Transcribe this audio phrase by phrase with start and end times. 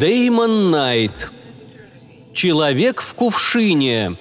[0.00, 1.30] Деймон Найт.
[2.32, 4.16] Человек в кувшине.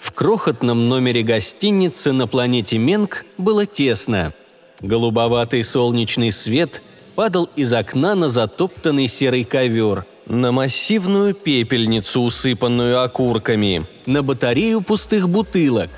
[0.00, 4.32] В крохотном номере гостиницы на планете Менг было тесно.
[4.80, 6.82] Голубоватый солнечный свет
[7.14, 15.28] падал из окна на затоптанный серый ковер, на массивную пепельницу, усыпанную окурками, на батарею пустых
[15.28, 15.90] бутылок.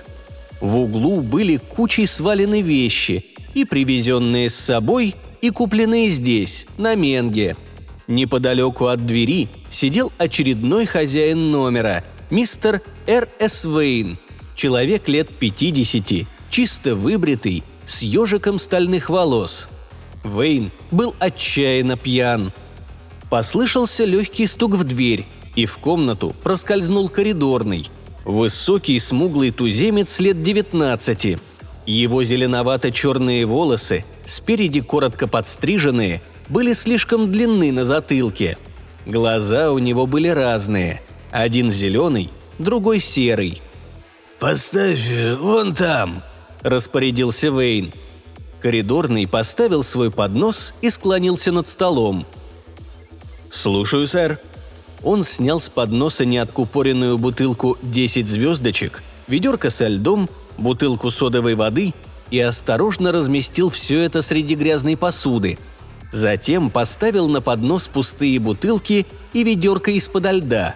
[0.60, 3.24] В углу были кучей свалены вещи,
[3.54, 7.56] и привезенные с собой, и купленные здесь, на Менге.
[8.06, 13.28] Неподалеку от двери сидел очередной хозяин номера, мистер Р.
[13.38, 13.64] С.
[13.64, 14.18] Вейн,
[14.54, 19.68] человек лет 50, чисто выбритый, с ежиком стальных волос.
[20.22, 22.52] Вейн был отчаянно пьян.
[23.30, 27.88] Послышался легкий стук в дверь, и в комнату проскользнул коридорный.
[28.24, 31.38] Высокий смуглый туземец лет 19.
[31.86, 38.56] Его зеленовато-черные волосы, спереди коротко подстриженные, были слишком длинны на затылке.
[39.06, 41.02] Глаза у него были разные.
[41.30, 43.60] Один зеленый, другой серый.
[44.38, 46.22] «Поставь вон там»,–
[46.62, 47.92] распорядился Вейн.
[48.60, 52.26] Коридорный поставил свой поднос и склонился над столом.
[53.50, 54.38] «Слушаю, сэр».
[55.02, 61.94] Он снял с подноса неоткупоренную бутылку «10 звездочек», ведерко со льдом, бутылку содовой воды
[62.30, 65.58] и осторожно разместил все это среди грязной посуды.
[66.12, 70.74] Затем поставил на поднос пустые бутылки и ведерко из-под льда.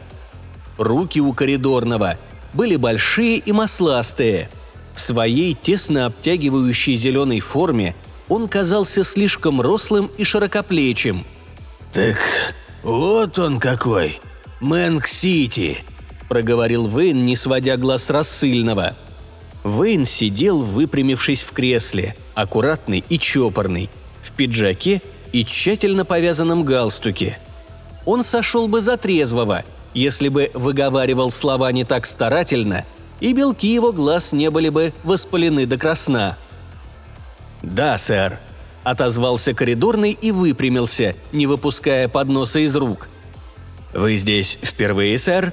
[0.76, 2.18] Руки у коридорного
[2.52, 4.48] были большие и масластые–
[4.98, 7.94] в своей тесно обтягивающей зеленой форме
[8.28, 11.24] он казался слишком рослым и широкоплечим.
[11.92, 12.16] «Так
[12.82, 14.18] вот он какой!
[14.58, 15.84] Мэнк-Сити!»–
[16.28, 18.96] проговорил Вейн, не сводя глаз рассыльного.
[19.64, 25.02] Вейн сидел, выпрямившись в кресле, аккуратный и чопорный, в пиджаке
[25.32, 27.38] и тщательно повязанном галстуке.
[28.04, 29.64] Он сошел бы за трезвого,
[29.94, 32.84] если бы выговаривал слова не так старательно–
[33.20, 36.36] и белки его глаз не были бы воспалены до красна.
[37.62, 38.38] «Да, сэр»,–
[38.84, 43.08] отозвался коридорный и выпрямился, не выпуская подноса из рук.
[43.92, 45.52] «Вы здесь впервые, сэр?»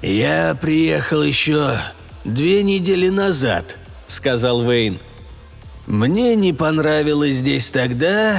[0.00, 1.78] «Я приехал еще
[2.24, 4.98] две недели назад»,– сказал Вейн.
[5.86, 8.38] «Мне не понравилось здесь тогда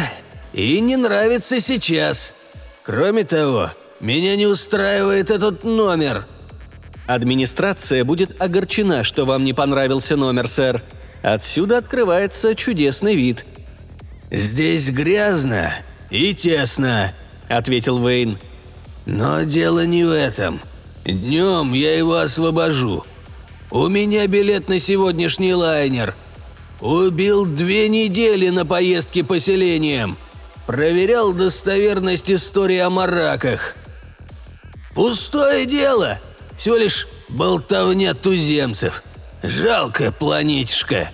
[0.53, 2.33] и не нравится сейчас.
[2.83, 6.25] Кроме того, меня не устраивает этот номер.
[7.07, 10.81] Администрация будет огорчена, что вам не понравился номер, сэр.
[11.21, 13.45] Отсюда открывается чудесный вид».
[14.31, 15.71] «Здесь грязно
[16.09, 17.13] и тесно»,—
[17.47, 18.39] ответил Вейн.
[19.05, 20.59] «Но дело не в этом.
[21.05, 23.05] Днем я его освобожу.
[23.75, 26.15] У меня билет на сегодняшний лайнер.
[26.79, 30.15] Убил две недели на поездке поселением.
[30.65, 33.75] Проверял достоверность истории о мараках.
[34.93, 36.21] Пустое дело.
[36.57, 39.03] Всего лишь болтовня туземцев.
[39.43, 41.11] Жалкая планетишка».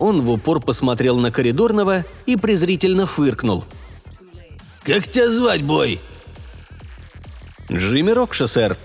[0.00, 3.64] Он в упор посмотрел на коридорного и презрительно фыркнул.
[4.82, 6.00] «Как тебя звать, бой?»
[7.70, 8.76] «Джимми Рокша, сэр».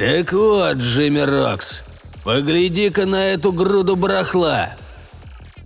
[0.00, 1.84] «Так вот, Джимми Рокс,
[2.24, 4.70] погляди-ка на эту груду барахла!»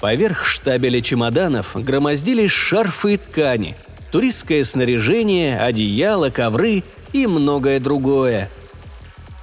[0.00, 3.76] Поверх штабеля чемоданов громоздились шарфы и ткани,
[4.10, 8.50] туристское снаряжение, одеяло, ковры и многое другое.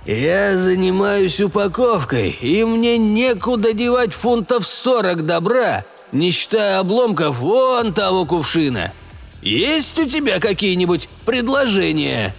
[0.06, 8.26] «Я занимаюсь упаковкой, и мне некуда девать фунтов сорок добра, не считая обломков вон того
[8.26, 8.92] кувшина.
[9.42, 12.36] Есть у тебя какие-нибудь предложения?»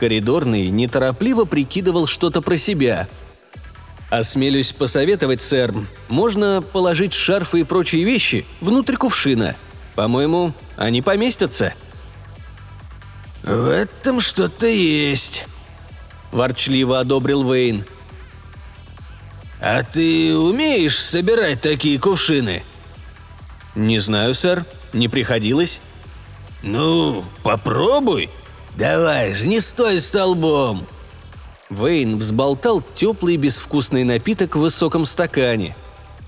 [0.00, 3.06] Коридорный неторопливо прикидывал что-то про себя.
[4.08, 5.72] «Осмелюсь посоветовать, сэр,
[6.08, 9.54] можно положить шарфы и прочие вещи внутрь кувшина.
[9.94, 11.74] По-моему, они поместятся»,
[13.42, 15.46] «В этом что-то есть»,–
[16.32, 17.84] ворчливо одобрил Вейн.
[19.60, 22.62] «А ты умеешь собирать такие кувшины?»
[23.74, 24.64] «Не знаю, сэр.
[24.92, 25.80] Не приходилось».
[26.62, 28.28] «Ну, попробуй.
[28.76, 30.86] Давай же, не стой столбом».
[31.68, 35.76] Вейн взболтал теплый безвкусный напиток в высоком стакане.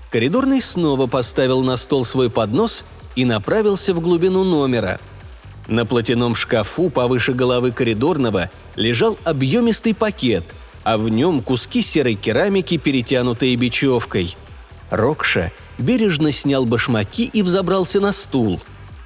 [0.09, 2.85] Коридорный снова поставил на стол свой поднос
[3.15, 4.99] и направился в глубину номера–
[5.67, 10.43] на платяном шкафу повыше головы коридорного лежал объемистый пакет,
[10.83, 14.35] а в нем куски серой керамики, перетянутые бечевкой.
[14.89, 18.61] Рокша бережно снял башмаки и взобрался на стул.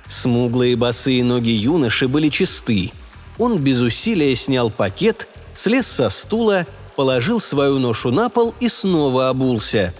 [0.10, 2.92] Смуглые босые ноги юноши были чисты.
[3.38, 9.30] Он без усилия снял пакет, слез со стула, положил свою ношу на пол и снова
[9.30, 9.94] обулся.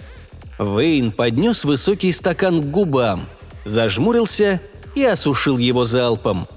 [0.58, 3.28] Вейн поднес высокий стакан к губам,
[3.64, 4.60] зажмурился
[4.96, 6.48] и осушил его залпом.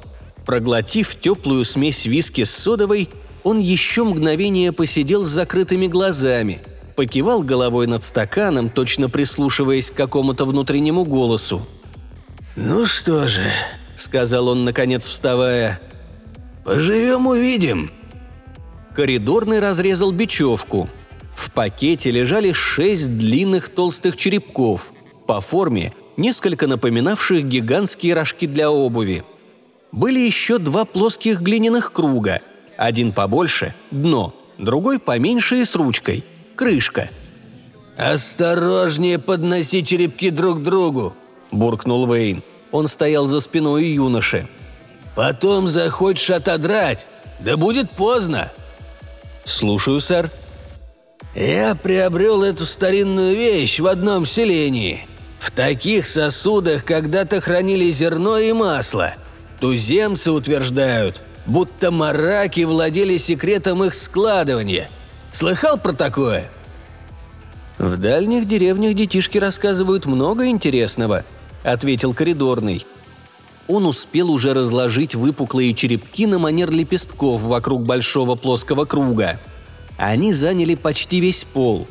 [0.46, 3.10] Проглотив теплую смесь виски с содовой,
[3.44, 6.62] он еще мгновение посидел с закрытыми глазами,
[6.96, 11.62] покивал головой над стаканом, точно прислушиваясь к какому-то внутреннему голосу.
[12.56, 13.46] «Ну что же»,—
[13.96, 15.80] сказал он, наконец вставая,—
[16.64, 17.92] «поживем увидим».
[18.96, 20.90] Коридорный разрезал бечевку.
[21.36, 24.94] В пакете лежали шесть длинных толстых черепков,
[25.28, 29.24] по форме несколько напоминавших гигантские рожки для обуви.
[29.92, 32.42] Были еще два плоских глиняных круга,
[32.78, 36.24] один побольше– дно, другой поменьше и с ручкой–
[36.56, 37.10] крышка.
[37.98, 41.14] «Осторожнее подноси черепки друг к другу»,–
[41.52, 42.42] буркнул Вейн.
[42.72, 44.48] Он стоял за спиной юноши.
[45.16, 47.08] «Потом захочешь отодрать,
[47.40, 48.52] да будет поздно».
[49.46, 50.30] «Слушаю, сэр».
[51.36, 55.08] «Я приобрел эту старинную вещь в одном селении.
[55.40, 59.14] В таких сосудах когда-то хранили зерно и масло.
[59.60, 64.90] Туземцы утверждают, будто мараки владели секретом их складывания.
[65.32, 66.50] Слыхал про такое?»
[67.78, 71.26] «В дальних деревнях детишки рассказывают много интересного»,–
[71.64, 72.86] ответил коридорный.
[73.72, 79.40] Он успел уже разложить выпуклые черепки на манер лепестков вокруг большого плоского круга.
[79.96, 81.88] Они заняли почти весь пол.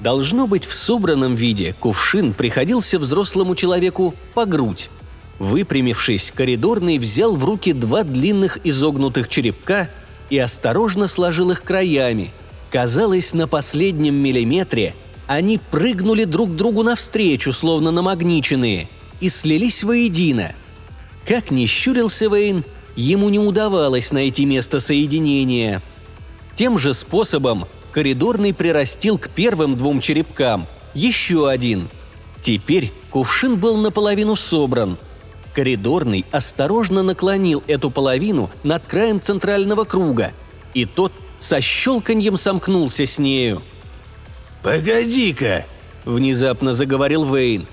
[0.00, 4.90] Должно быть, в собранном виде кувшин приходился взрослому человеку по грудь.
[5.38, 9.88] Выпрямившись, коридорный взял в руки два длинных изогнутых черепка
[10.28, 12.30] и осторожно сложил их краями.
[12.70, 14.94] Казалось, на последнем миллиметре
[15.26, 18.90] они прыгнули друг другу навстречу, словно намагниченные,
[19.20, 20.52] и слились воедино.
[21.26, 22.64] Как ни щурился Вейн,
[22.96, 25.82] ему не удавалось найти место соединения.
[26.54, 31.88] Тем же способом коридорный прирастил к первым двум черепкам еще один.
[32.42, 34.98] Теперь кувшин был наполовину собран.
[35.54, 40.32] Коридорный осторожно наклонил эту половину над краем центрального круга,
[40.74, 43.62] и тот со щелканьем сомкнулся с нею–
[44.62, 45.66] «Погоди-ка!»–
[46.04, 47.66] внезапно заговорил Вейн.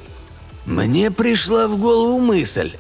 [0.66, 2.72] «Мне пришла в голову мысль.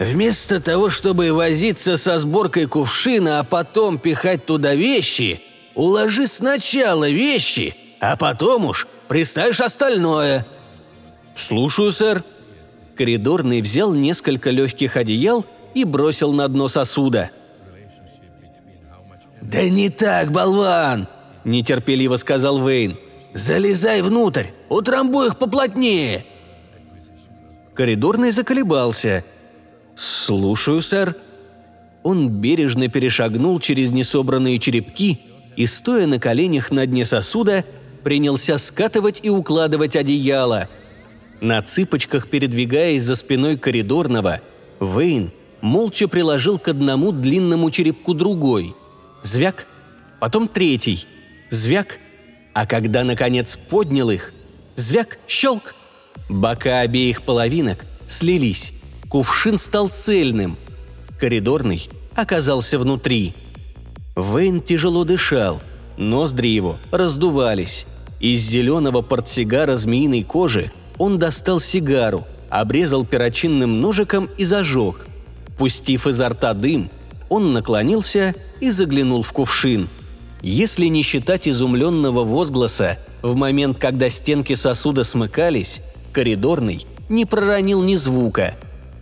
[0.00, 5.40] Вместо того, чтобы возиться со сборкой кувшина, а потом пихать туда вещи,
[5.76, 10.44] уложи сначала вещи, а потом уж приставишь остальное».
[11.36, 12.24] «Слушаю, сэр».
[12.96, 17.30] Коридорный взял несколько легких одеял и бросил на дно сосуда.
[19.40, 21.06] «Да не так, болван!»–
[21.44, 22.98] нетерпеливо сказал Вейн–
[23.32, 24.46] «Залезай внутрь!
[24.68, 26.24] Утрамбуй их поплотнее!»
[27.74, 29.24] Коридорный заколебался.
[30.00, 31.14] «Слушаю, сэр».
[32.02, 35.20] Он бережно перешагнул через несобранные черепки
[35.56, 37.66] и, стоя на коленях на дне сосуда,
[38.02, 40.70] принялся скатывать и укладывать одеяло.
[41.42, 44.40] На цыпочках, передвигаясь за спиной коридорного,
[44.80, 48.74] Вейн молча приложил к одному длинному черепку другой.
[49.22, 49.66] Звяк,
[50.18, 51.06] потом третий.
[51.50, 51.98] Звяк–
[52.52, 54.32] а когда, наконец, поднял их,
[54.76, 55.74] звяк, щелк,
[56.28, 58.72] бока обеих половинок слились.
[59.10, 60.56] Кувшин стал цельным.
[61.18, 63.34] Коридорный оказался внутри.
[64.16, 65.60] Вейн тяжело дышал,
[65.98, 67.86] ноздри его раздувались.
[68.20, 75.06] Из зеленого портсигара змеиной кожи он достал сигару, обрезал перочинным ножиком и зажег.
[75.58, 76.90] Пустив изо рта дым,
[77.28, 79.90] он наклонился и заглянул в кувшин–
[80.42, 87.94] если не считать изумленного возгласа, в момент, когда стенки сосуда смыкались, коридорный не проронил ни
[87.94, 88.54] звука.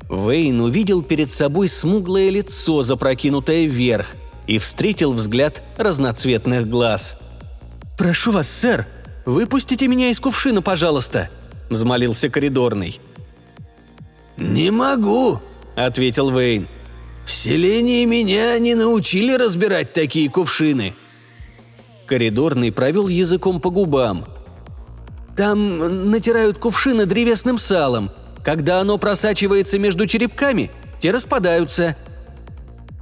[0.09, 4.15] Вейн увидел перед собой смуглое лицо, запрокинутое вверх,
[4.47, 7.17] и встретил взгляд разноцветных глаз.
[7.99, 8.87] «Прошу вас, сэр,
[9.27, 11.31] выпустите меня из кувшина, пожалуйста»,–
[11.71, 13.01] взмолился коридорный.
[14.37, 15.41] «Не могу»,–
[15.77, 16.69] ответил Вейн.
[17.27, 20.95] «В селении меня не научили разбирать такие кувшины»,–
[22.09, 24.25] Коридорный провел языком по губам.
[25.37, 28.11] «Там натирают кувшины древесным салом.
[28.45, 31.97] Когда оно просачивается между черепками, те распадаются».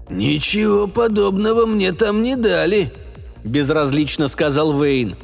[0.08, 2.92] «Ничего подобного мне там не дали»,–
[3.44, 5.16] безразлично сказал Вейн.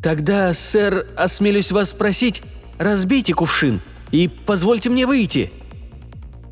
[0.00, 2.42] «Тогда, сэр, осмелюсь вас спросить,
[2.78, 3.80] разбейте кувшин
[4.12, 5.50] и позвольте мне выйти».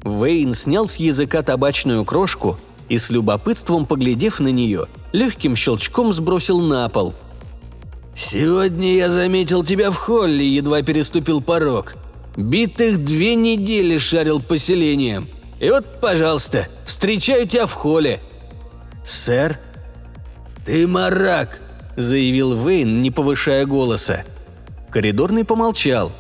[0.02, 6.60] Вейн снял с языка табачную крошку и с любопытством, поглядев на нее, легким щелчком сбросил
[6.60, 7.14] на пол.
[8.16, 11.94] «Сегодня я заметил тебя в холле, едва переступил порог.
[12.36, 15.28] Битых две недели шарил поселением.
[15.58, 18.20] И вот, пожалуйста, встречаю тебя в холле».
[19.04, 19.58] «Сэр?»
[20.66, 21.60] «Ты марак»,–
[21.96, 24.24] заявил Вейн, не повышая голоса.
[24.90, 26.12] Коридорный помолчал.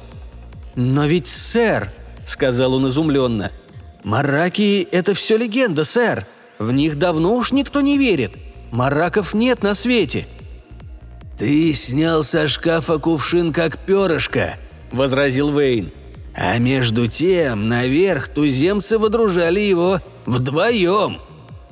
[0.74, 1.90] «Но ведь, сэр»,—
[2.24, 3.52] сказал он изумленно,—
[4.04, 6.26] «мараки— это все легенда, сэр.
[6.58, 8.32] В них давно уж никто не верит.
[8.70, 10.26] Мараков нет на свете».
[11.36, 14.56] «Ты снял со шкафа кувшин как перышко»,—
[14.92, 15.90] возразил Вейн.
[16.36, 21.18] «А между тем, наверх туземцы водружали его вдвоем.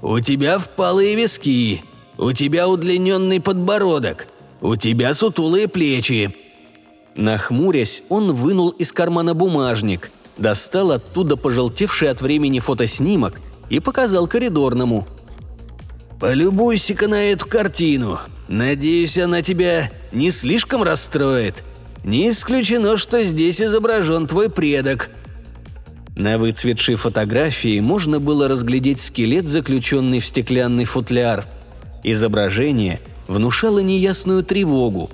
[0.01, 1.85] У тебя впалые виски,
[2.17, 4.27] у тебя удлиненный подбородок,
[4.63, 6.35] у тебя сутулые плечи».
[7.15, 15.07] Нахмурясь, он вынул из кармана бумажник, достал оттуда пожелтевший от времени фотоснимок и показал коридорному.
[16.19, 18.19] «Полюбуйся-ка на эту картину.
[18.49, 21.63] Надеюсь, она тебя не слишком расстроит.
[22.05, 25.11] Не исключено, что здесь изображен твой предок».
[26.15, 31.45] На выцветшей фотографии можно было разглядеть скелет, заключенный в стеклянный футляр.
[32.05, 35.11] Изображение внушало неясную тревогу.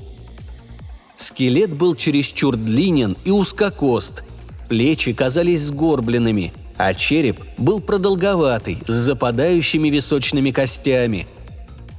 [1.16, 4.25] Скелет был чересчур длинен и узкокост.
[4.68, 11.26] Плечи казались сгорбленными, а череп был продолговатый, с западающими височными костями.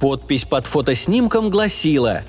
[0.00, 2.22] Подпись под фотоснимком гласила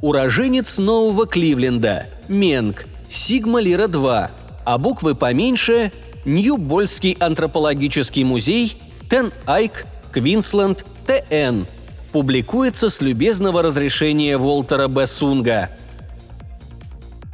[0.00, 4.30] «Уроженец Нового Кливленда, Менг, Сигма Лира 2»,
[4.64, 5.92] а буквы поменьше
[6.24, 8.76] Нью-Больский антропологический музей,
[9.10, 11.66] Тен Айк, Квинсленд, ТН.
[12.12, 15.06] Публикуется с любезного разрешения Волтера Б.
[15.06, 15.70] Сунга–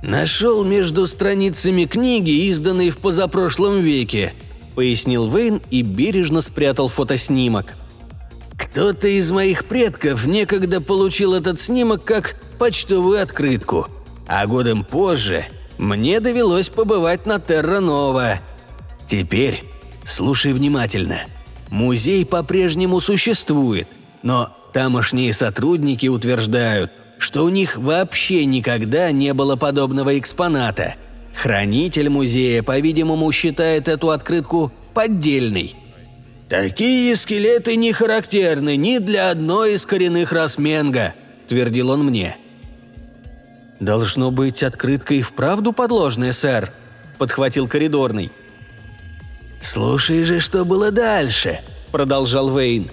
[0.06, 4.34] «Нашел между страницами книги, изданной в позапрошлом веке»,—
[4.76, 7.74] пояснил Вейн и бережно спрятал фотоснимок.
[8.76, 13.86] «Кто-то из моих предков некогда получил этот снимок как почтовую открытку,
[14.28, 15.46] а годом позже
[15.78, 18.40] мне довелось побывать на Терра-Нова.
[19.06, 19.64] Теперь
[20.04, 21.20] слушай внимательно.
[21.70, 23.88] Музей по-прежнему существует,
[24.22, 30.96] но тамошние сотрудники утверждают— что у них вообще никогда не было подобного экспоната.
[31.34, 35.74] Хранитель музея, по-видимому, считает эту открытку поддельной.
[36.48, 41.14] «Такие скелеты не характерны ни для одной из коренных рас Менга»,–
[41.48, 42.36] твердил он мне.
[43.80, 46.72] «Должно быть, открытка и вправду подложная, сэр»,–
[47.18, 48.30] подхватил коридорный.
[49.60, 51.60] «Слушай же, что было дальше»,–
[51.90, 52.90] продолжал Вейн.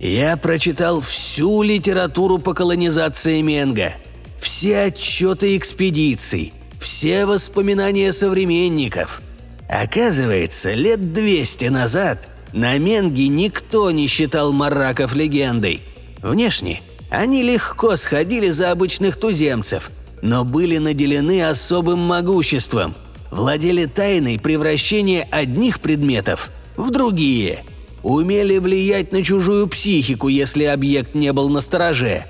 [0.00, 3.92] Я прочитал всю литературу по колонизации Менга,
[4.40, 9.20] все отчеты экспедиций, все воспоминания современников.
[9.68, 15.82] Оказывается, лет 200 назад на Менге никто не считал мараков легендой.
[16.22, 19.90] Внешне они легко сходили за обычных туземцев,
[20.22, 22.94] но были наделены особым могуществом,
[23.30, 27.64] владели тайной превращения одних предметов в другие–
[28.02, 32.24] умели влиять на чужую психику, если объект не был на стороже.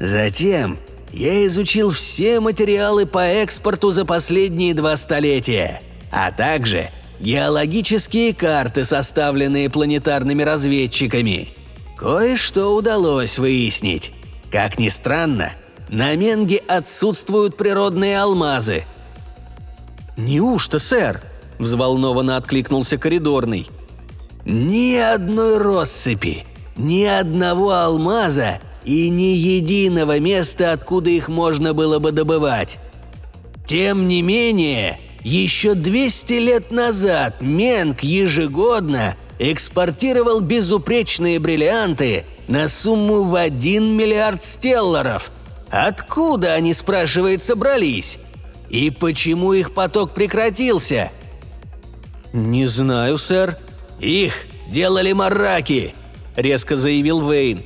[0.00, 0.78] Затем
[1.12, 9.70] я изучил все материалы по экспорту за последние два столетия, а также геологические карты, составленные
[9.70, 11.48] планетарными разведчиками.
[11.96, 14.12] Кое-что удалось выяснить.
[14.50, 15.52] Как ни странно,
[15.88, 18.84] на Менге отсутствуют природные алмазы.
[20.16, 21.22] «Неужто, сэр?»–
[21.58, 23.68] взволнованно откликнулся коридорный–
[24.44, 26.44] ни одной россыпи,
[26.76, 32.78] ни одного алмаза и ни единого места, откуда их можно было бы добывать.
[33.66, 43.34] Тем не менее, еще 200 лет назад Менг ежегодно экспортировал безупречные бриллианты на сумму в
[43.34, 45.30] 1 миллиард стелларов.
[45.70, 48.18] Откуда они, спрашивается, брались?
[48.68, 51.10] И почему их поток прекратился?
[52.32, 53.58] «Не знаю, сэр»,
[54.02, 55.94] «Их делали мараки»,–
[56.36, 57.62] резко заявил Вейн.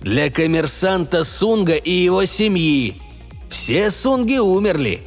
[0.00, 3.02] «Для коммерсанта Сунга и его семьи.
[3.50, 5.02] Все Сунги умерли.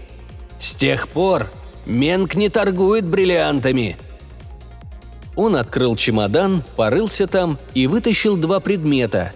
[0.60, 1.52] С тех пор
[1.88, 3.98] Менг не торгует бриллиантами».
[5.36, 9.34] Он открыл чемодан, порылся там и вытащил два предмета.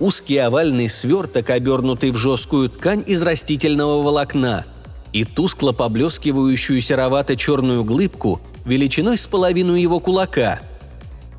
[0.00, 4.64] Узкий овальный сверток, обернутый в жесткую ткань из растительного волокна,
[5.12, 10.60] и тускло поблескивающую серовато-черную глыбку величиной с половину его кулака–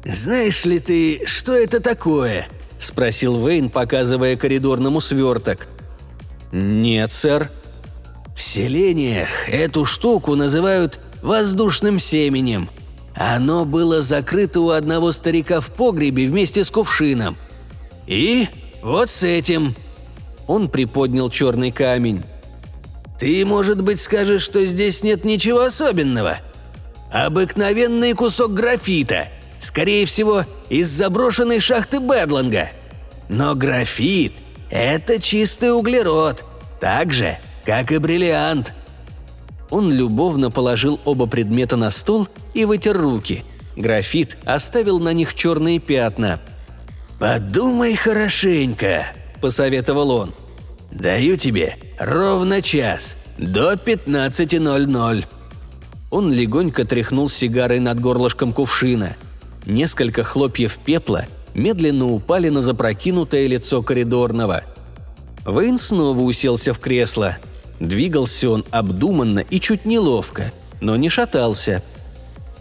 [0.06, 5.68] «Знаешь ли ты, что это такое?»– спросил Вейн, показывая коридорному сверток.
[6.52, 7.50] «Нет, сэр».
[8.36, 12.70] «В селениях эту штуку называют воздушным семенем.
[13.16, 17.38] Оно было закрыто у одного старика в погребе вместе с кувшином.
[18.06, 18.48] И
[18.84, 19.74] вот с этим».
[20.48, 22.24] Он приподнял черный камень.
[23.20, 26.38] «Ты, может быть, скажешь, что здесь нет ничего особенного?
[27.12, 32.70] Обыкновенный кусок графита– Скорее всего, из заброшенной шахты Бэдланга.
[33.30, 34.34] Но графит–
[34.70, 36.44] это чистый углерод,
[36.80, 38.74] так же, как и бриллиант».
[39.70, 43.44] Он любовно положил оба предмета на стол и вытер руки.
[43.76, 46.40] Графит оставил на них черные пятна.
[47.20, 49.08] «Подумай хорошенько»,–
[49.42, 50.34] посоветовал он.
[50.92, 55.26] «Даю тебе ровно час, до 15.00».
[56.12, 59.18] Он легонько тряхнул сигарой над горлышком кувшина.
[59.66, 64.64] Несколько хлопьев пепла медленно упали на запрокинутое лицо коридорного.
[65.46, 67.38] Вейн снова уселся в кресло.
[67.80, 71.84] Двигался он обдуманно и чуть неловко, но не шатался.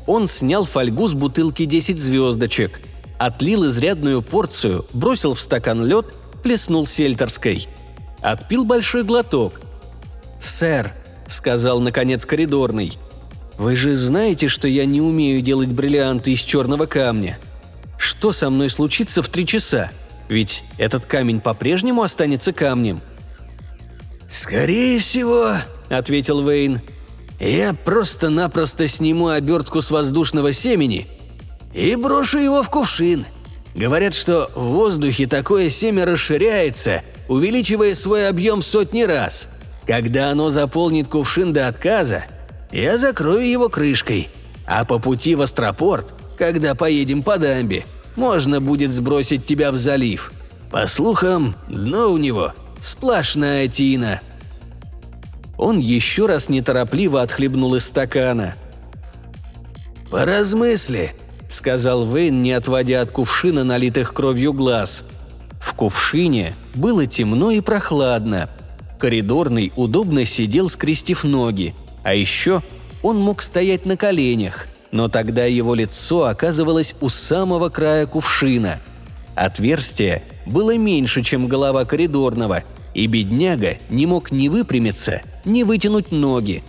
[0.06, 2.80] Он снял фольгу с бутылки 10 звездочек,
[3.18, 6.06] отлил изрядную порцию, бросил в стакан лед,
[6.42, 7.68] плеснул сельтерской.
[8.20, 9.60] Отпил большой глоток.
[10.40, 10.92] «Сэр»,—
[11.26, 12.98] сказал наконец коридорный,—
[13.58, 17.38] «вы же знаете, что я не умею делать бриллианты из черного камня.
[17.96, 19.90] Что со мной случится в три часа?
[20.28, 23.00] Ведь этот камень по-прежнему останется камнем».
[24.34, 26.80] «Скорее всего»,— ответил Вейн,—
[27.40, 31.06] «я просто-напросто сниму обертку с воздушного семени
[31.72, 33.26] и брошу его в кувшин.
[33.76, 39.46] Говорят, что в воздухе такое семя расширяется, увеличивая свой объем сотни раз.
[39.86, 42.24] Когда оно заполнит кувшин до отказа,
[42.72, 44.28] я закрою его крышкой,
[44.66, 47.84] а по пути в Астропорт, когда поедем по дамбе,
[48.16, 50.32] можно будет сбросить тебя в залив.
[50.72, 52.52] По слухам, дно у него
[52.84, 54.20] сплошная тина».
[55.56, 58.54] Он еще раз неторопливо отхлебнул из стакана.
[60.10, 61.12] «Поразмысли»,—
[61.48, 65.04] сказал Вейн, не отводя от кувшина налитых кровью глаз.
[65.60, 68.50] В кувшине было темно и прохладно.
[68.98, 72.62] Коридорный удобно сидел, скрестив ноги, а еще
[73.02, 78.80] он мог стоять на коленях, но тогда его лицо оказывалось у самого края кувшина.
[79.34, 86.62] Отверстие было меньше, чем голова коридорного, и бедняга не мог ни выпрямиться, ни вытянуть ноги.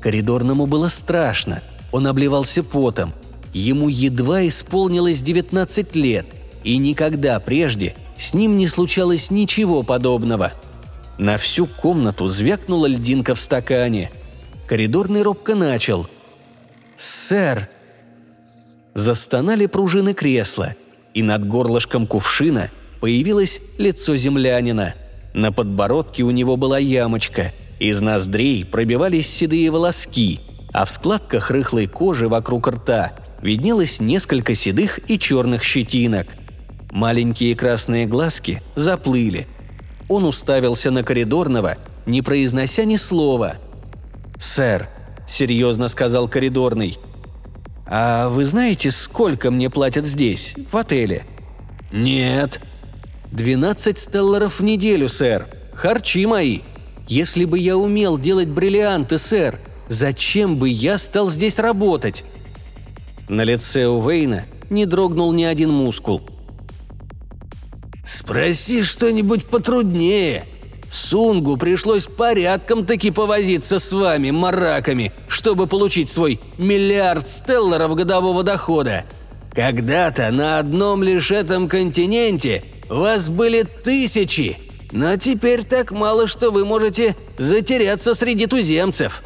[0.00, 1.62] Коридорному было страшно,
[1.92, 3.12] он обливался потом.
[3.52, 6.26] Ему едва исполнилось 19 лет,
[6.62, 10.52] и никогда прежде с ним не случалось ничего подобного.
[11.18, 14.10] На всю комнату звякнула льдинка в стакане.
[14.66, 16.06] Коридорный робко начал.
[16.96, 17.68] «Сэр!»
[18.94, 20.74] Застонали пружины кресла,
[21.14, 24.94] и над горлышком кувшина появилось лицо землянина–
[25.32, 30.40] на подбородке у него была ямочка, из ноздрей пробивались седые волоски,
[30.72, 36.26] а в складках рыхлой кожи вокруг рта виднелось несколько седых и черных щетинок.
[36.90, 39.46] Маленькие красные глазки заплыли.
[40.08, 43.54] Он уставился на коридорного, не произнося ни слова.
[44.38, 44.88] «Сэр»,—
[45.28, 46.98] серьезно сказал коридорный,—
[47.86, 51.24] «а вы знаете, сколько мне платят здесь, в отеле?»
[51.92, 52.60] «Нет»,
[53.32, 55.46] «Двенадцать стелларов в неделю, сэр.
[55.72, 56.60] Харчи мои.
[57.06, 62.24] Если бы я умел делать бриллианты, сэр, зачем бы я стал здесь работать?»
[63.28, 66.22] На лице у Вейна не дрогнул ни один мускул.
[68.04, 70.46] «Спроси что-нибудь потруднее.
[70.88, 79.04] Сунгу пришлось порядком таки повозиться с вами, мараками, чтобы получить свой миллиард стелларов годового дохода.
[79.54, 84.58] Когда-то на одном лишь этом континенте вас были тысячи,
[84.90, 89.22] но теперь так мало, что вы можете затеряться среди туземцев.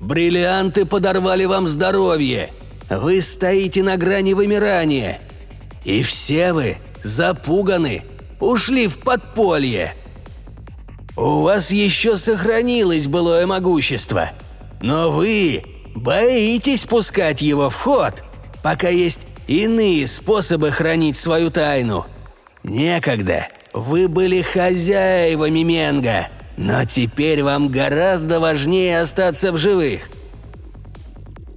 [0.00, 2.52] Бриллианты подорвали вам здоровье.
[2.88, 5.18] Вы стоите на грани вымирания.
[5.84, 8.04] И все вы запуганы,
[8.38, 9.94] ушли в подполье.
[11.16, 14.30] У вас еще сохранилось былое могущество,
[14.80, 15.64] но вы
[15.94, 18.22] боитесь пускать его в ход,
[18.62, 22.06] пока есть иные способы хранить свою тайну–
[22.64, 23.48] Некогда.
[23.74, 30.08] Вы были хозяевами Менга, но теперь вам гораздо важнее остаться в живых.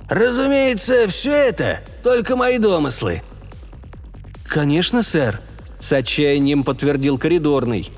[0.09, 3.21] Разумеется, все это только мои домыслы.
[4.45, 5.39] Конечно, сэр,
[5.79, 7.89] с отчаянием подтвердил коридорный.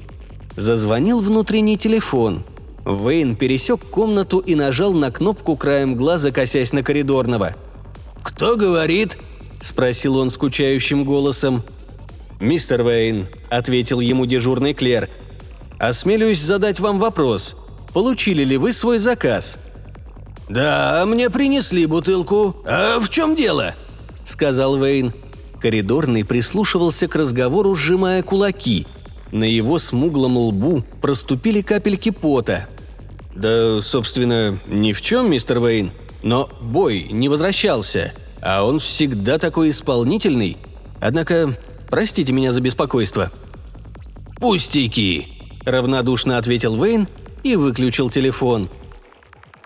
[0.56, 2.44] Зазвонил внутренний телефон.
[2.86, 7.56] Вейн пересек комнату и нажал на кнопку краем глаза, косясь на коридорного.
[8.24, 9.18] «Кто говорит?»–
[9.60, 11.64] спросил он скучающим голосом.
[12.40, 15.10] «Мистер Вейн»,— ответил ему дежурный клерк,—
[15.78, 17.58] «осмелюсь задать вам вопрос.
[17.94, 19.60] Получили ли вы свой заказ?»
[20.48, 22.56] «Да, мне принесли бутылку.
[22.66, 23.76] А в чем дело?»—
[24.24, 25.14] сказал Вейн.
[25.60, 28.88] Коридорный прислушивался к разговору, сжимая кулаки.
[29.32, 32.68] На его смуглом лбу проступили капельки пота.
[33.36, 35.92] «Да, собственно, ни в чем, мистер Вейн.
[36.24, 40.58] Но бой не возвращался, а он всегда такой исполнительный.
[41.00, 41.56] Однако
[41.90, 43.32] Простите меня за беспокойство».
[44.40, 45.28] «Пустяки»,–
[45.66, 47.08] равнодушно ответил Вейн
[47.44, 48.70] и выключил телефон.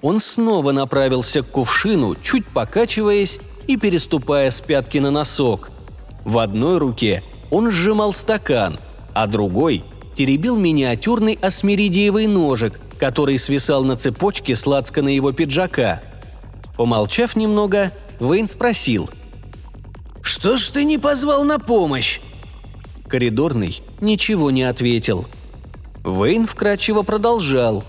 [0.02, 5.72] Он снова направился к кувшину, чуть покачиваясь и переступая с пятки на носок.
[6.26, 8.80] В одной руке он сжимал стакан,
[9.14, 9.84] а другой
[10.14, 16.02] теребил миниатюрный асмеридиевый ножик, который свисал на цепочке сладко на его пиджака.
[16.78, 19.10] Помолчав немного, Вейн спросил.
[20.24, 22.22] «Что ж ты не позвал на помощь?»
[23.08, 25.28] Коридорный ничего не ответил.
[26.06, 27.84] Вейн вкрадчиво продолжал.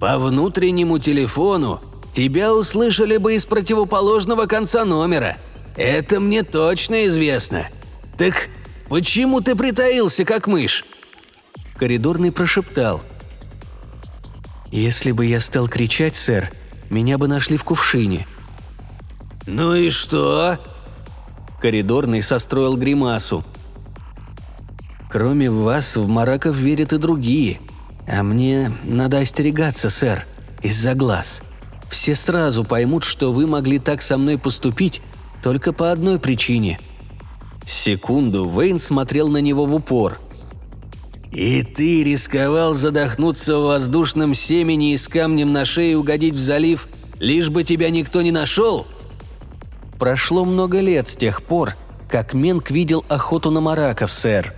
[0.00, 1.80] «По внутреннему телефону
[2.12, 5.38] тебя услышали бы из противоположного конца номера.
[5.76, 7.68] Это мне точно известно.
[8.18, 8.48] Так
[8.88, 10.84] почему ты притаился, как мышь?»
[11.76, 13.00] Коридорный прошептал.
[14.72, 16.50] «Если бы я стал кричать, сэр,
[16.90, 18.26] меня бы нашли в кувшине».
[19.46, 20.58] «Ну и что?»
[21.64, 23.42] Коридорный состроил гримасу.
[25.08, 27.58] Кроме вас, в Мараков верят и другие.
[28.06, 30.26] А мне надо остерегаться, сэр,
[30.62, 31.40] из-за глаз.
[31.88, 35.00] Все сразу поймут, что вы могли так со мной поступить
[35.42, 36.78] только по одной причине».
[37.64, 40.18] Секунду Вейн смотрел на него в упор.
[41.32, 46.88] «И ты рисковал задохнуться в воздушном семени и с камнем на шее угодить в залив,
[47.20, 48.86] лишь бы тебя никто не нашел?»
[49.98, 51.76] Прошло много лет с тех пор,
[52.08, 54.52] как Менк видел охоту на мараков, сэр.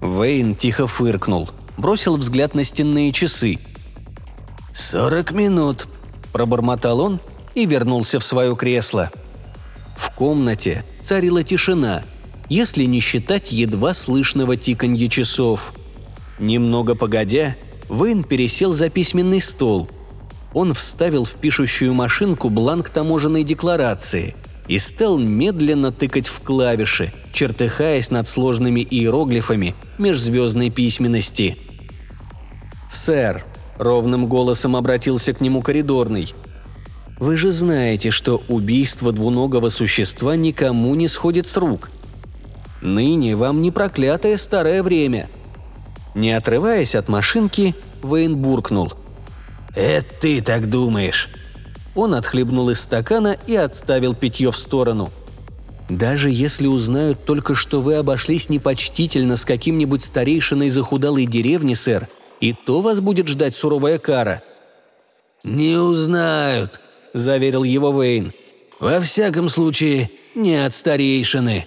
[0.00, 3.58] Вейн тихо фыркнул, бросил взгляд на стенные часы.
[4.72, 5.86] «Сорок минут»,–
[6.32, 7.20] пробормотал он
[7.54, 9.10] и вернулся в свое кресло.
[9.96, 12.02] В комнате царила тишина,
[12.48, 15.72] если не считать едва слышного тиканья часов.
[16.38, 17.56] Немного погодя,
[17.88, 19.88] Вейн пересел за письменный стол.
[20.52, 24.34] Он вставил в пишущую машинку бланк таможенной декларации–
[24.68, 31.56] и стал медленно тыкать в клавиши, чертыхаясь над сложными иероглифами межзвездной письменности.
[32.90, 33.44] «Сэр»,—
[33.78, 36.34] ровным голосом обратился к нему коридорный,—
[37.18, 41.90] «вы же знаете, что убийство двуногого существа никому не сходит с рук.
[42.82, 45.28] Ныне вам не проклятое старое время».
[46.14, 48.94] Не отрываясь от машинки, Вейн буркнул.
[49.74, 51.28] «Это ты так думаешь?»
[51.96, 55.10] Он отхлебнул из стакана и отставил питье в сторону.
[55.88, 62.06] «Даже если узнают только, что вы обошлись непочтительно с каким-нибудь старейшиной захудалой деревни, сэр,
[62.40, 64.42] и то вас будет ждать суровая кара».
[65.42, 66.80] «Не узнают»,–
[67.14, 68.34] заверил его Вейн.
[68.78, 71.66] «Во всяком случае, не от старейшины».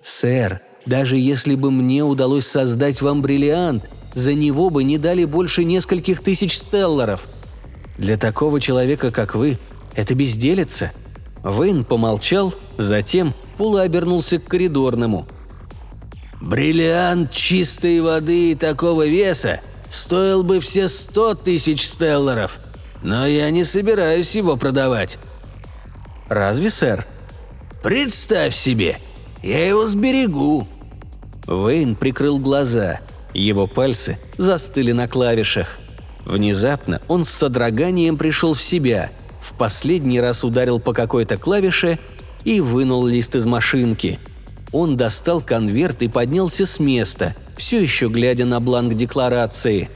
[0.00, 5.64] «Сэр, даже если бы мне удалось создать вам бриллиант, за него бы не дали больше
[5.64, 7.26] нескольких тысяч стелларов»,
[8.00, 9.58] для такого человека, как вы,
[9.94, 10.90] это безделица».
[11.44, 15.28] Вейн помолчал, затем полуобернулся к коридорному.
[16.40, 22.58] «Бриллиант чистой воды такого веса стоил бы все сто тысяч стелларов,
[23.02, 25.18] но я не собираюсь его продавать».
[26.28, 27.06] «Разве, сэр?»
[27.82, 28.98] «Представь себе,
[29.42, 30.66] я его сберегу».
[31.46, 33.00] Вейн прикрыл глаза.
[33.32, 35.78] Его пальцы застыли на клавишах.
[36.24, 41.98] Внезапно он с содроганием пришел в себя, в последний раз ударил по какой-то клавише
[42.44, 44.18] и вынул лист из машинки.
[44.72, 49.88] Он достал конверт и поднялся с места, все еще глядя на бланк декларации.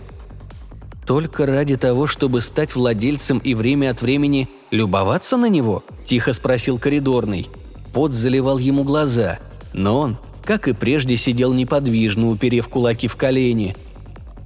[1.06, 6.78] «Только ради того, чтобы стать владельцем и время от времени любоваться на него?»– тихо спросил
[6.78, 7.50] коридорный.
[7.92, 9.38] Пот заливал ему глаза,
[9.74, 13.76] но он, как и прежде, сидел неподвижно, уперев кулаки в колени.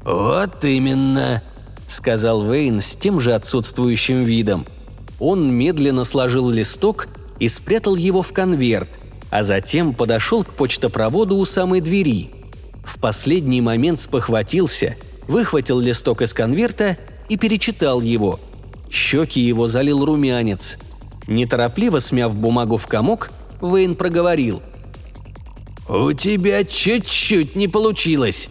[0.05, 1.43] «Вот именно»,–
[1.89, 4.67] сказал Вейн с тем же отсутствующим видом.
[5.19, 7.09] Он медленно сложил листок
[7.41, 12.31] и спрятал его в конверт, а затем подошел к почтопроводу у самой двери.
[12.85, 14.97] В последний момент спохватился,
[15.27, 16.97] выхватил листок из конверта
[17.29, 18.39] и перечитал его.
[18.91, 20.79] Щеки его залил румянец.
[21.27, 24.63] Неторопливо смяв бумагу в комок, Вейн проговорил.
[25.89, 28.51] «У тебя чуть-чуть не получилось!»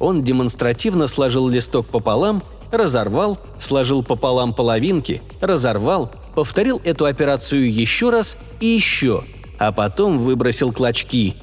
[0.00, 8.38] Он демонстративно сложил листок пополам разорвал, сложил пополам половинки, разорвал, повторил эту операцию еще раз
[8.60, 9.24] и еще,
[9.58, 11.36] а потом выбросил клочки.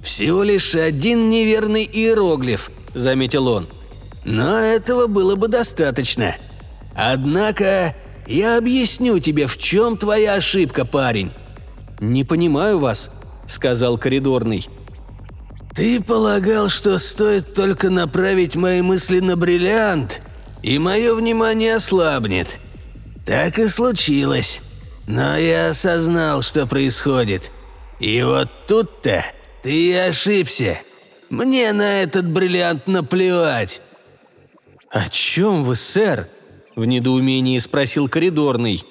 [0.00, 3.66] «Всего лишь один неверный иероглиф»,— заметил он.
[4.24, 6.36] «Но этого было бы достаточно.
[6.94, 7.94] Однако
[8.26, 11.32] я объясню тебе, в чем твоя ошибка, парень».
[12.00, 13.10] «Не понимаю вас»,—
[13.46, 14.68] сказал коридорный.
[15.74, 20.22] «Ты полагал, что стоит только направить мои мысли на бриллиант,
[20.62, 22.58] и мое внимание ослабнет.
[23.24, 24.62] Так и случилось.
[25.06, 27.52] Но я осознал, что происходит.
[28.00, 29.24] И вот тут-то
[29.62, 30.80] ты ошибся.
[31.30, 33.80] Мне на этот бриллиант наплевать.
[34.90, 36.28] «О чем вы, сэр?»–
[36.76, 38.84] в недоумении спросил коридорный.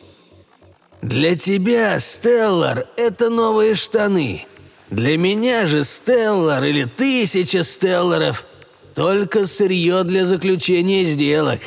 [1.02, 4.46] «Для тебя, Стеллар, это новые штаны.
[4.92, 8.46] Для меня же Стеллар или тысяча Стелларов–
[8.98, 11.60] только сырье для заключения сделок.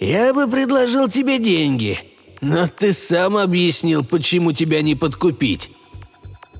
[0.00, 2.00] Я бы предложил тебе деньги,
[2.40, 5.70] но ты сам объяснил, почему тебя не подкупить.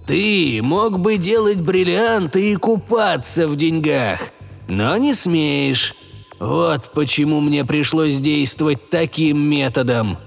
[0.07, 4.21] Ты мог бы делать бриллианты и купаться в деньгах,
[4.69, 5.95] но не смеешь.
[6.39, 10.19] Вот почему мне пришлось действовать таким методом».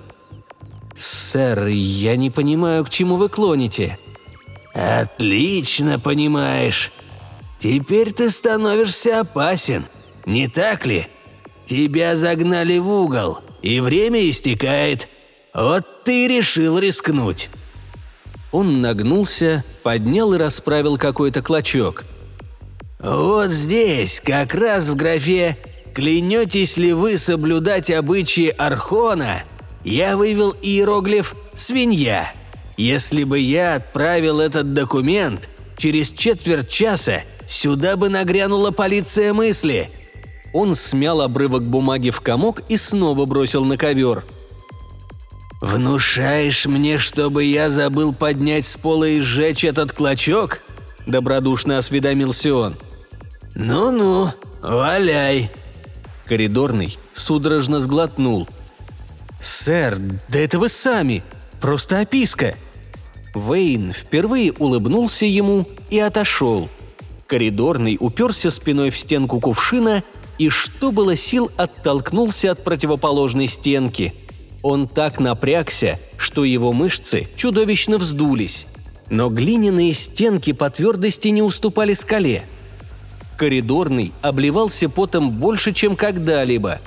[0.95, 3.99] «Сэр, я не понимаю, к чему вы клоните».
[4.73, 6.91] «Отлично понимаешь.
[7.59, 9.85] Теперь ты становишься опасен,
[10.25, 11.07] не так ли?
[11.65, 15.07] Тебя загнали в угол, и время истекает.
[15.53, 17.49] Вот ты решил рискнуть».
[18.51, 22.05] Он нагнулся, поднял и расправил какой-то клочок.
[22.99, 25.57] «Вот здесь, как раз в графе
[25.93, 29.43] «Клянетесь ли вы соблюдать обычаи Архона?»
[29.83, 32.31] я вывел иероглиф «свинья».
[32.77, 39.89] Если бы я отправил этот документ, через четверть часа сюда бы нагрянула полиция мысли.
[40.53, 44.23] Он смял обрывок бумаги в комок и снова бросил на ковер.
[45.61, 50.61] «Внушаешь мне, чтобы я забыл поднять с пола и сжечь этот клочок?»–
[51.07, 52.75] добродушно осведомился он.
[53.55, 54.31] «Ну-ну,
[54.61, 55.49] валяй!»
[56.25, 58.47] Коридорный судорожно сглотнул.
[59.41, 59.97] «Сэр,
[60.29, 61.23] да это вы сами!
[61.59, 62.55] Просто описка!»
[63.33, 66.69] Вейн впервые улыбнулся ему и отошел.
[67.27, 70.01] Коридорный уперся спиной в стенку кувшина
[70.37, 74.13] и, что было сил, оттолкнулся от противоположной стенки.
[74.63, 78.67] Он так напрягся, что его мышцы чудовищно вздулись.
[79.09, 82.43] Но глиняные стенки по твердости не уступали скале.
[83.37, 86.79] Коридорный обливался потом больше, чем когда-либо.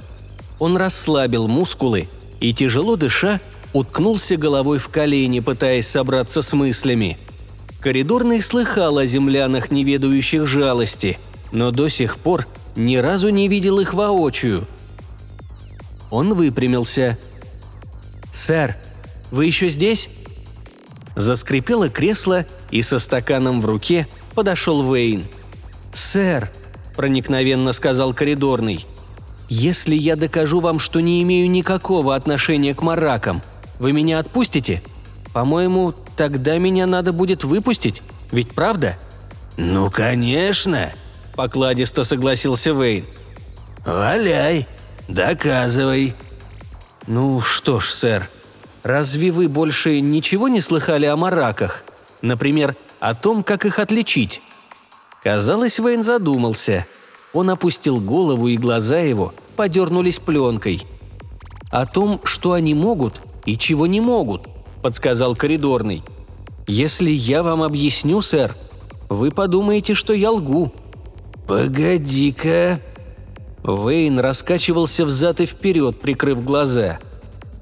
[0.58, 2.08] Он расслабил мускулы
[2.40, 3.40] и, тяжело дыша,
[3.72, 7.18] уткнулся головой в колени, пытаясь собраться с мыслями.
[7.80, 11.18] Коридорный слыхал о землянах, не ведающих жалости,
[11.50, 14.66] но до сих пор ни разу не видел их воочию.
[16.10, 17.18] Он выпрямился.
[18.34, 18.76] «Сэр,
[19.30, 20.10] вы еще здесь?»
[21.16, 25.24] Заскрипело кресло, и со стаканом в руке подошел Вейн.
[25.92, 26.50] «Сэр»,–
[26.96, 28.86] проникновенно сказал коридорный,–
[29.48, 33.42] «если я докажу вам, что не имею никакого отношения к маракам,
[33.78, 34.82] вы меня отпустите?
[35.32, 38.96] По-моему, тогда меня надо будет выпустить, ведь правда?»
[39.56, 40.90] «Ну, конечно!»–
[41.36, 43.04] покладисто согласился Вейн.
[43.84, 44.66] «Валяй,
[45.08, 46.14] доказывай!»
[47.06, 48.28] «Ну что ж, сэр,
[48.82, 51.84] разве вы больше ничего не слыхали о мараках?
[52.22, 54.42] Например, о том, как их отличить?»
[55.22, 56.86] Казалось, Вейн задумался.
[57.32, 60.86] Он опустил голову, и глаза его подернулись пленкой.
[61.70, 64.48] О том, что они могут, и чего не могут»,–
[64.82, 66.02] подсказал коридорный.
[66.66, 68.54] «Если я вам объясню, сэр,
[69.08, 70.72] вы подумаете, что я лгу».
[71.46, 72.80] «Погоди-ка».
[73.64, 76.98] Вейн раскачивался взад и вперед, прикрыв глаза.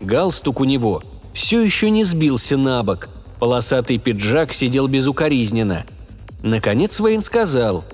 [0.01, 1.03] Галстук у него
[1.33, 3.09] все еще не сбился на бок.
[3.39, 5.87] Полосатый пиджак сидел безукоризненно.
[6.43, 7.85] Наконец Вейн сказал.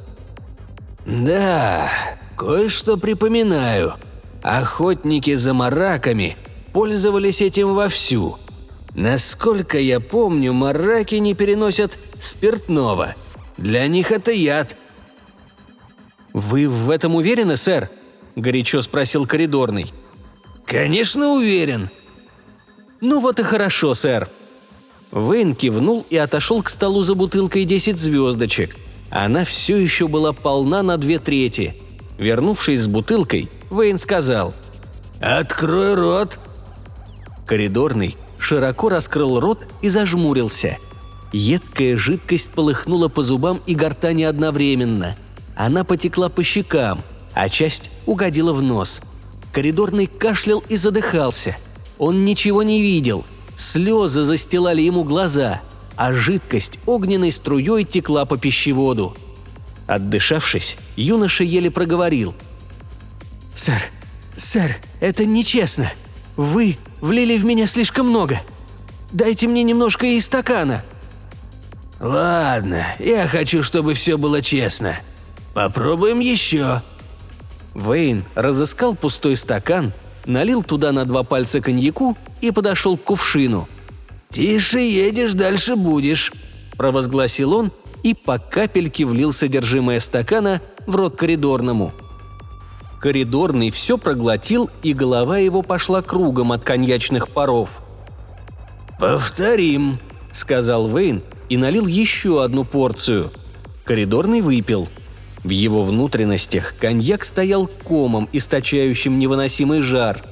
[1.06, 1.90] «Да,
[2.36, 3.94] кое-что припоминаю.
[4.42, 6.36] Охотники за мараками
[6.72, 8.36] пользовались этим вовсю.
[8.94, 13.16] Насколько я помню, мараки не переносят спиртного.
[13.56, 14.76] Для них это яд.
[16.32, 17.90] «Вы в этом уверены, сэр?»–
[18.36, 19.92] горячо спросил коридорный.
[20.64, 21.90] «Конечно уверен».
[23.00, 24.28] «Ну вот и хорошо, сэр».
[25.12, 28.76] Вейн кивнул и отошел к столу за бутылкой 10 звездочек.
[29.10, 31.76] Она все еще была полна на две трети.
[32.18, 34.54] Вернувшись с бутылкой, Вейн сказал
[35.20, 36.40] «Открой рот!»
[37.46, 40.76] Коридорный широко раскрыл рот и зажмурился.
[41.32, 45.16] Едкая жидкость полыхнула по зубам и гортани одновременно.
[45.56, 47.00] Она потекла по щекам,
[47.32, 49.00] а часть угодила в нос.
[49.50, 51.56] Коридорный кашлял и задыхался.
[51.98, 53.24] Он ничего не видел.
[53.56, 55.62] Слезы застилали ему глаза,
[55.96, 59.16] а жидкость огненной струей текла по пищеводу.
[59.86, 62.34] Отдышавшись, юноша еле проговорил.
[63.54, 63.82] «Сэр,
[64.36, 65.90] сэр, это нечестно.
[66.36, 68.40] Вы влили в меня слишком много.
[69.12, 70.82] Дайте мне немножко из стакана».
[72.00, 74.96] «Ладно, я хочу, чтобы все было честно.
[75.54, 76.82] Попробуем еще».
[77.74, 79.92] Вейн разыскал пустой стакан,
[80.24, 83.68] налил туда на два пальца коньяку и подошел к кувшину.
[84.30, 86.32] «Тише едешь, дальше будешь»,–
[86.76, 91.92] провозгласил он и по капельке влил содержимое стакана в рот коридорному.
[93.04, 97.82] Коридорный все проглотил, и голова его пошла кругом от коньячных паров.
[98.98, 99.98] «Повторим»,—
[100.32, 103.30] сказал Вейн и налил еще одну порцию.
[103.84, 104.88] Коридорный выпил.
[105.42, 110.24] В его внутренностях коньяк стоял комом, источающим невыносимый жар.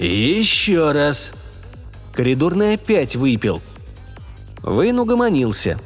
[0.00, 1.32] «Еще раз»,
[2.12, 3.62] Коридорный опять выпил.
[4.64, 5.78] Вейн угомонился.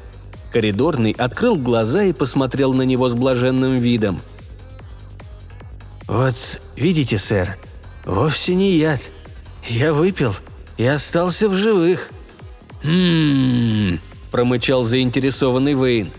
[0.50, 4.22] Коридорный открыл глаза и посмотрел на него с блаженным видом–
[6.06, 7.56] «Вот, видите, сэр,
[8.04, 9.00] вовсе не яд.
[9.66, 10.34] Я выпил
[10.76, 12.10] и остался в живых».
[12.82, 13.98] «Хм...»–
[14.30, 16.10] промычал заинтересованный Вейн.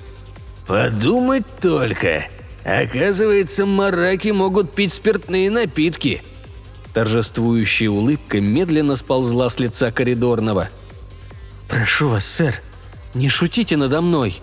[0.68, 2.26] «Подумать только.
[2.64, 6.24] Оказывается, мараки могут пить спиртные напитки».
[6.96, 10.70] Торжествующая улыбка медленно сползла с лица коридорного.
[11.68, 12.56] «Прошу вас, сэр,
[13.14, 14.42] не шутите надо мной».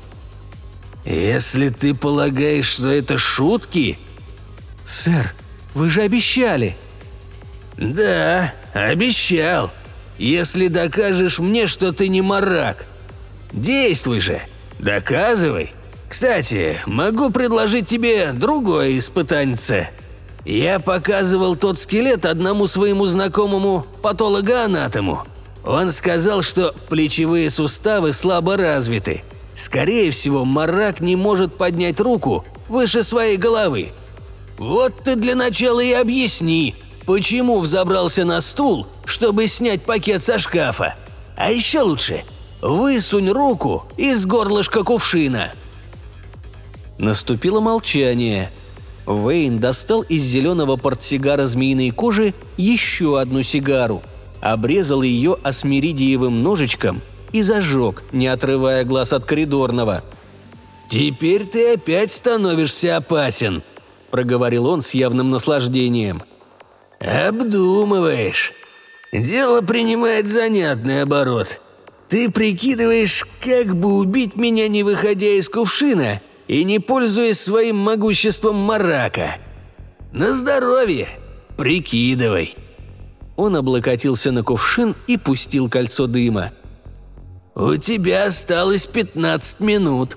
[1.05, 3.99] «Если ты полагаешь, что это шутки,
[4.85, 5.35] «Сэр,
[5.75, 6.77] вы же обещали!»
[7.77, 9.71] «Да, обещал.
[10.18, 12.87] Если докажешь мне, что ты не марак.
[13.53, 14.40] Действуй же,
[14.79, 15.73] доказывай.
[16.09, 19.88] Кстати, могу предложить тебе другое испытаньце.
[20.45, 25.25] Я показывал тот скелет одному своему знакомому патологоанатому.
[25.64, 29.23] Он сказал, что плечевые суставы слабо развиты.
[29.55, 33.92] Скорее всего, марак не может поднять руку выше своей головы.
[34.62, 40.94] Вот ты для начала и объясни, почему взобрался на стул, чтобы снять пакет со шкафа.
[41.37, 42.22] А еще лучше,
[42.61, 45.51] высунь руку из горлышка кувшина».
[46.96, 48.53] Наступило молчание.
[49.05, 54.01] Вейн достал из зеленого портсигара змеиной кожи еще одну сигару,
[54.40, 60.05] обрезал ее осмиридиевым ножичком и зажег, не отрывая глаз от коридорного.
[60.88, 63.64] «Теперь ты опять становишься опасен»,
[64.12, 66.22] проговорил он с явным наслаждением.
[67.01, 68.53] «Обдумываешь.
[69.12, 71.61] Дело принимает занятный оборот.
[72.09, 78.57] Ты прикидываешь, как бы убить меня, не выходя из кувшина и не пользуясь своим могуществом
[78.57, 79.38] марака.
[80.12, 81.09] На здоровье.
[81.57, 82.55] Прикидывай».
[83.37, 86.53] Он облокотился на кувшин и пустил кольцо дыма.
[87.55, 90.16] «У тебя осталось пятнадцать минут»,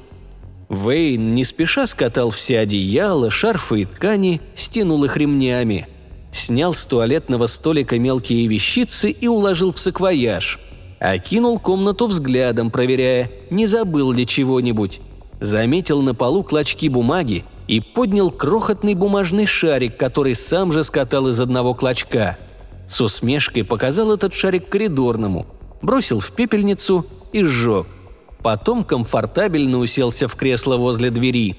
[0.70, 5.88] Вейн не спеша скатал все одеяла, шарфы и ткани, стянул их ремнями.
[6.32, 10.60] Снял с туалетного столика мелкие вещицы и уложил в саквояж.
[11.00, 15.02] Окинул комнату взглядом, проверяя, не забыл ли чего-нибудь.
[15.40, 21.40] Заметил на полу клочки бумаги и поднял крохотный бумажный шарик, который сам же скатал из
[21.40, 22.38] одного клочка.
[22.88, 25.46] С усмешкой показал этот шарик коридорному,
[25.82, 27.88] бросил в пепельницу и сжег.
[28.46, 31.58] Потом комфортабельно уселся в кресло возле двери.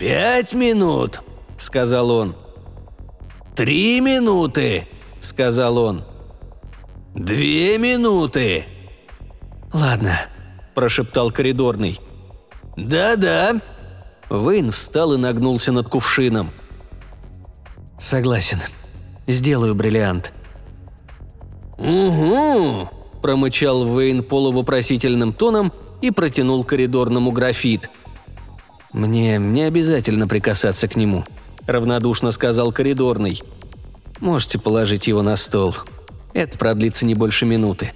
[0.00, 1.22] «Пять минут»,—
[1.58, 2.34] сказал он.
[3.54, 4.88] «Три минуты»,—
[5.20, 6.02] сказал он.
[7.14, 8.64] «Две минуты».
[9.72, 10.16] «Ладно»,–
[10.74, 12.00] прошептал коридорный.
[12.76, 13.60] «Да-да».
[14.30, 16.50] Вейн встал и нагнулся над кувшином.
[17.96, 18.58] «Согласен.
[19.28, 20.32] Сделаю бриллиант».
[21.78, 22.88] «Угу»,
[23.24, 27.88] промычал Вейн полувопросительным тоном и протянул коридорному графит.
[28.92, 31.24] «Мне не обязательно прикасаться к нему»,–
[31.66, 33.42] равнодушно сказал коридорный.
[34.20, 35.74] «Можете положить его на стол.
[36.34, 37.94] Это продлится не больше минуты».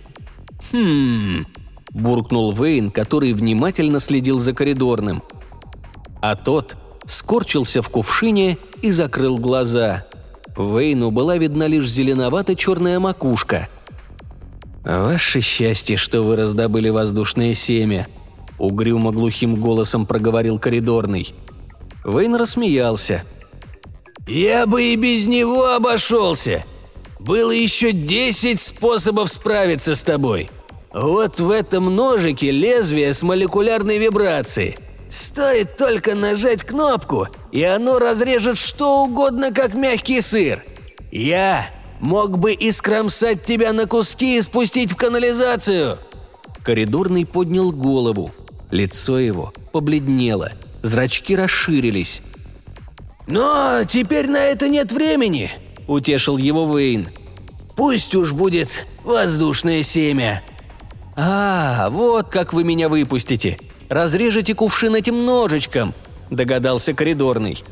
[0.73, 1.45] «Хм...»–
[1.91, 5.23] буркнул Вейн, который внимательно следил за коридорным.
[6.23, 10.07] А тот скорчился в кувшине и закрыл глаза.
[10.57, 13.69] Вейну была видна лишь зеленовато-черная макушка–
[14.85, 18.07] «Ваше счастье, что вы раздобыли воздушное семя»,–
[18.59, 21.35] угрюмо глухим голосом проговорил коридорный.
[22.05, 23.25] Вейн рассмеялся.
[24.27, 26.65] «Я бы и без него обошелся.
[27.19, 30.51] Было еще десять способов справиться с тобой.
[30.93, 34.77] Вот в этом ножике лезвие с молекулярной вибрацией.
[35.11, 40.63] Стоит только нажать кнопку, и оно разрежет что угодно, как мягкий сыр.
[41.11, 41.71] Я
[42.01, 45.99] Мог бы искромсать тебя на куски и спустить в канализацию!»
[46.63, 48.31] Коридорный поднял голову.
[48.71, 52.23] Лицо его побледнело, зрачки расширились.
[53.27, 55.51] «Но теперь на это нет времени»,–
[55.89, 57.09] утешил его Вейн.
[57.77, 60.43] «Пусть уж будет воздушное семя».
[61.17, 63.59] «А, вот как вы меня выпустите.
[63.89, 65.95] Разрежете кувшин этим ножичком»,–
[66.31, 67.65] догадался коридорный.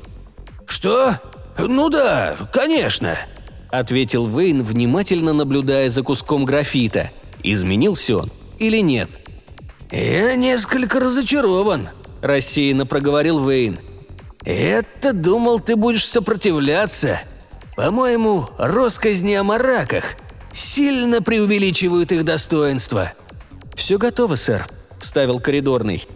[0.67, 1.21] «Что?
[1.59, 3.17] Ну да, конечно»,–
[3.79, 7.11] ответил Вейн, внимательно наблюдая за куском графита.
[7.43, 9.09] Изменился он или нет?
[9.91, 11.89] «Я несколько разочарован»,–
[12.21, 13.79] рассеянно проговорил Вейн.
[14.45, 17.21] «Это думал, ты будешь сопротивляться.
[17.77, 20.17] По-моему, росказни о мараках
[20.53, 23.13] сильно преувеличивают их достоинство».
[23.75, 24.67] «Все готово, сэр»,–
[25.01, 26.07] вставил коридорный.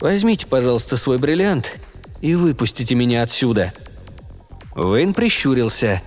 [0.00, 1.74] «Возьмите, пожалуйста, свой бриллиант
[2.20, 3.72] и выпустите меня отсюда».
[4.74, 6.02] Вейн прищурился.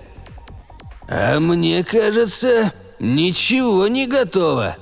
[1.08, 4.76] «А мне кажется, ничего не готово».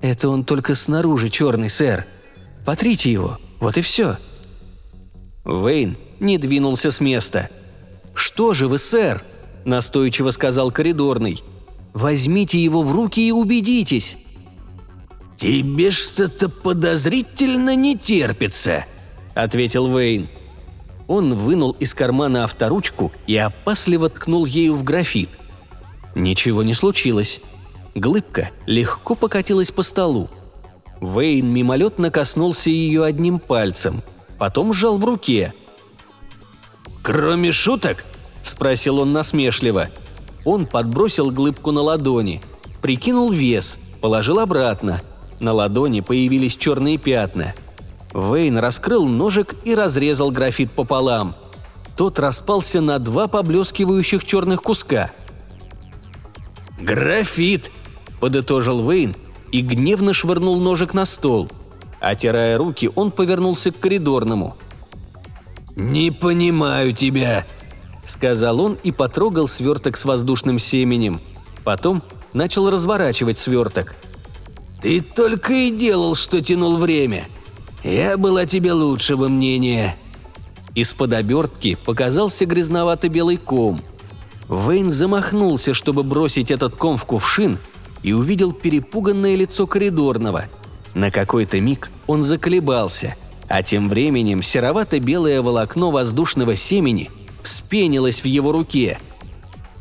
[0.00, 2.04] «Это он только снаружи черный, сэр.
[2.66, 4.18] Потрите его, вот и все».
[5.46, 7.48] Вейн не двинулся с места.
[8.14, 9.24] «Что же вы, сэр?»–
[9.64, 11.42] настойчиво сказал коридорный.
[11.94, 14.18] «Возьмите его в руки и убедитесь».
[15.36, 18.84] «Тебе что-то подозрительно не терпится»,–
[19.34, 20.28] ответил Вейн.
[21.06, 25.30] Он вынул из кармана авторучку и опасливо ткнул ею в графит.
[26.14, 27.40] Ничего не случилось.
[27.94, 30.28] Глыбка легко покатилась по столу.
[31.00, 34.02] Вейн мимолетно коснулся ее одним пальцем,
[34.38, 35.52] потом сжал в руке.
[37.02, 38.04] «Кроме шуток?»–
[38.42, 39.90] спросил он насмешливо.
[40.44, 42.42] Он подбросил глыбку на ладони,
[42.80, 45.02] прикинул вес, положил обратно–
[45.40, 47.54] на ладони появились черные пятна.
[48.14, 51.34] Вейн раскрыл ножик и разрезал графит пополам.
[51.96, 55.10] Тот распался на два поблескивающих черных куска.
[56.80, 57.70] «Графит!»–
[58.20, 59.14] подытожил Вейн
[59.52, 61.50] и гневно швырнул ножик на стол.
[62.00, 64.56] Отирая руки, он повернулся к коридорному.
[65.76, 67.44] «Не понимаю тебя»,–
[68.04, 71.20] сказал он и потрогал сверток с воздушным семенем.
[71.64, 72.02] Потом
[72.32, 73.96] начал разворачивать сверток–
[74.84, 77.26] ты только и делал, что тянул время.
[77.84, 79.96] Я был о тебе лучшего мнения».
[80.74, 83.80] Из-под обертки показался грязновато-белый ком.
[84.48, 87.58] Вейн замахнулся, чтобы бросить этот ком в кувшин,
[88.02, 90.46] и увидел перепуганное лицо коридорного.
[90.94, 93.14] На какой-то миг он заколебался,
[93.48, 97.10] а тем временем серовато-белое волокно воздушного семени
[97.42, 98.98] вспенилось в его руке.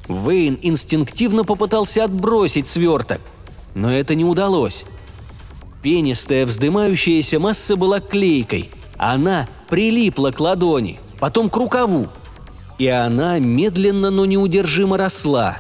[0.08, 3.22] Вейн инстинктивно попытался отбросить сверток,
[3.74, 4.86] но это не удалось.
[5.84, 8.70] Пенистая вздымающаяся масса была клейкой.
[8.98, 12.08] Она прилипла к ладони, потом к рукаву.
[12.80, 15.58] И она медленно, но неудержимо росла.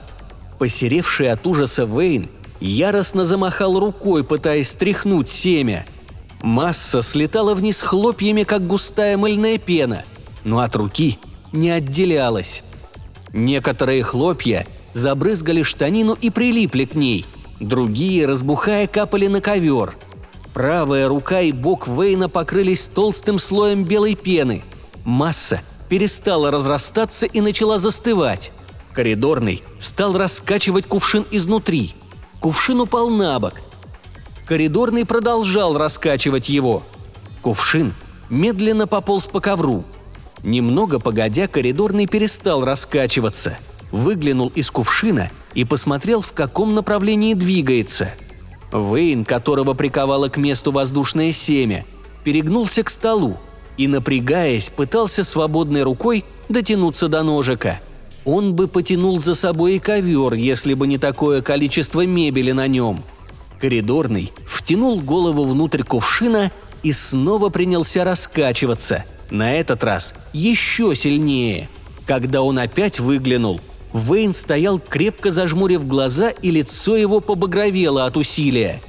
[0.60, 2.30] Посеревший от ужаса Вейн
[2.62, 5.86] яростно замахал рукой, пытаясь стряхнуть семя.
[6.42, 10.06] Масса слетала вниз хлопьями, как густая мыльная пена,
[10.46, 11.20] но от руки
[11.52, 12.64] не отделялась.
[13.34, 17.26] Некоторые хлопья забрызгали штанину и прилипли к ней,
[17.60, 19.98] другие, разбухая, капали на ковер–
[20.54, 24.64] Правая рука и бок Вейна покрылись толстым слоем белой пены.
[25.04, 28.52] Масса перестала разрастаться и начала застывать.
[28.94, 31.96] Коридорный стал раскачивать кувшин изнутри.
[32.40, 33.54] Кувшин упал на бок.
[34.46, 36.84] Коридорный продолжал раскачивать его.
[37.42, 37.94] Кувшин
[38.30, 39.84] медленно пополз по ковру.
[40.44, 43.58] Немного погодя, коридорный перестал раскачиваться,
[43.92, 48.12] выглянул из кувшина и посмотрел, в каком направлении двигается–
[48.74, 51.86] Вейн, которого приковало к месту воздушное семя,
[52.24, 53.38] перегнулся к столу
[53.78, 57.80] и, напрягаясь, пытался свободной рукой дотянуться до ножика.
[58.26, 63.04] Он бы потянул за собой и ковер, если бы не такое количество мебели на нем.
[63.60, 66.52] Коридорный втянул голову внутрь кувшина
[66.84, 71.70] и снова принялся раскачиваться, на этот раз еще сильнее.
[72.06, 73.62] Когда он опять выглянул–
[73.94, 78.82] Вейн стоял крепко зажмурив глаза, и лицо его побагровело от усилия.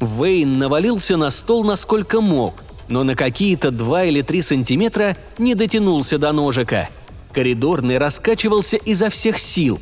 [0.00, 6.18] Вейн навалился на стол насколько мог, но на какие-то два или три сантиметра не дотянулся
[6.18, 6.90] до ножика.
[7.32, 9.80] Коридорный раскачивался изо всех сил.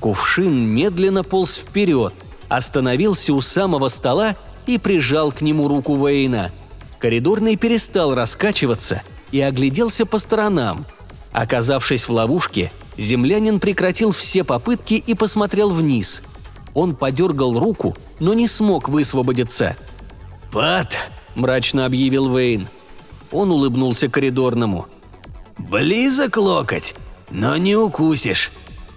[0.00, 2.12] Кувшин медленно полз вперед,
[2.48, 4.34] остановился у самого стола
[4.66, 6.50] и прижал к нему руку Вейна.
[6.98, 10.86] Коридорный перестал раскачиваться и огляделся по сторонам.
[11.32, 16.22] Оказавшись в ловушке, Землянин прекратил все попытки и посмотрел вниз.
[16.74, 19.76] Он подергал руку, но не смог высвободиться.
[20.50, 22.68] «Пат!»– мрачно объявил Вейн.
[23.30, 24.86] Он улыбнулся коридорному.
[25.58, 26.94] «Близок локоть,
[27.30, 28.52] но не укусишь.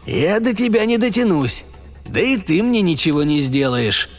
[0.05, 1.65] Я до тебя не дотянусь.
[2.05, 4.09] Да и ты мне ничего не сделаешь».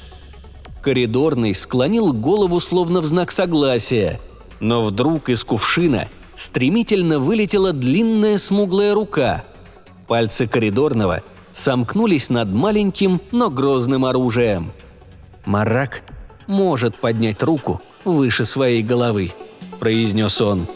[0.83, 4.21] Коридорный склонил голову словно в знак согласия,
[4.61, 9.45] но вдруг из кувшина стремительно вылетела длинная смуглая рука–
[10.07, 14.73] Пальцы коридорного сомкнулись над маленьким, но грозным оружием.
[15.45, 16.03] Марак
[16.47, 19.33] может поднять руку выше своей головы,
[19.81, 20.67] произнес он.